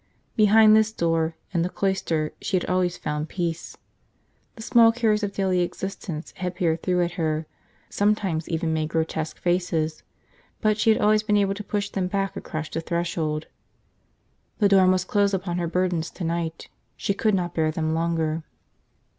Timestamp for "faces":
9.37-10.01